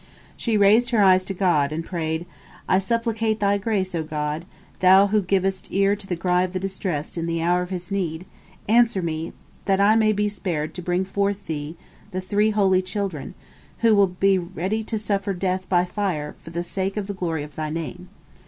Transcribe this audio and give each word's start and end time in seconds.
She 0.35 0.57
raised 0.57 0.89
her 0.89 1.03
eyes 1.03 1.23
to 1.25 1.33
God, 1.35 1.71
and 1.71 1.85
prayed: 1.85 2.25
"I 2.67 2.79
supplicate 2.79 3.39
Thy 3.39 3.59
grace, 3.59 3.93
O 3.93 4.01
God, 4.01 4.45
Thou 4.79 5.05
who 5.05 5.21
givest 5.21 5.67
ear 5.71 5.95
to 5.95 6.07
the 6.07 6.15
cry 6.15 6.41
of 6.41 6.53
the 6.53 6.59
distressed 6.59 7.19
in 7.19 7.27
the 7.27 7.43
hour 7.43 7.61
of 7.61 7.69
his 7.69 7.91
need, 7.91 8.25
answer 8.67 9.03
me, 9.03 9.31
that 9.65 9.79
I 9.79 9.95
may 9.95 10.11
be 10.11 10.27
spared 10.27 10.73
to 10.73 10.81
bring 10.81 11.05
forth 11.05 11.45
the 11.45 11.75
three 12.19 12.49
holy 12.49 12.81
children, 12.81 13.35
who 13.81 13.93
will 13.93 14.07
be 14.07 14.39
ready 14.39 14.83
to 14.85 14.97
suffer 14.97 15.33
death 15.33 15.69
by 15.69 15.85
fire, 15.85 16.33
for 16.41 16.49
the 16.49 16.63
sake 16.63 16.97
of 16.97 17.05
the 17.05 17.13
glory 17.13 17.43
of 17.43 17.55
Thy 17.55 17.69
Name." 17.69 18.09